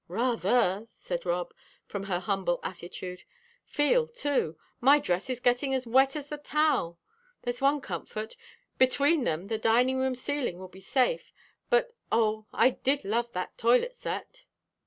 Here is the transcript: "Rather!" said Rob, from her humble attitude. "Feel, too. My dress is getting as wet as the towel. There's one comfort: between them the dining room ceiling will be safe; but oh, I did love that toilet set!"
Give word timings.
"Rather!" 0.07 0.87
said 0.89 1.27
Rob, 1.27 1.53
from 1.85 2.05
her 2.05 2.19
humble 2.19 2.59
attitude. 2.63 3.21
"Feel, 3.67 4.07
too. 4.07 4.57
My 4.79 4.97
dress 4.97 5.29
is 5.29 5.39
getting 5.39 5.75
as 5.75 5.85
wet 5.85 6.15
as 6.15 6.27
the 6.27 6.39
towel. 6.39 6.97
There's 7.43 7.61
one 7.61 7.81
comfort: 7.81 8.35
between 8.79 9.25
them 9.25 9.45
the 9.45 9.59
dining 9.59 9.99
room 9.99 10.15
ceiling 10.15 10.57
will 10.57 10.69
be 10.69 10.81
safe; 10.81 11.31
but 11.69 11.93
oh, 12.11 12.47
I 12.51 12.71
did 12.71 13.05
love 13.05 13.31
that 13.33 13.55
toilet 13.59 13.93
set!" 13.93 14.45